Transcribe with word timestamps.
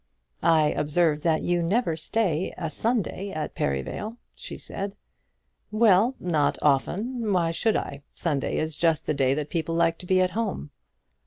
"I 0.41 0.69
observe 0.71 1.21
that 1.21 1.43
you 1.43 1.61
never 1.61 1.95
stay 1.95 2.55
a 2.57 2.71
Sunday 2.71 3.29
at 3.29 3.53
Perivale," 3.53 4.17
she 4.33 4.57
said. 4.57 4.95
"Well; 5.69 6.15
not 6.19 6.57
often. 6.59 7.31
Why 7.31 7.51
should 7.51 7.75
I? 7.75 8.01
Sunday 8.11 8.57
is 8.57 8.77
just 8.77 9.05
the 9.05 9.13
day 9.13 9.35
that 9.35 9.51
people 9.51 9.75
like 9.75 9.99
to 9.99 10.07
be 10.07 10.19
at 10.19 10.31
home." 10.31 10.71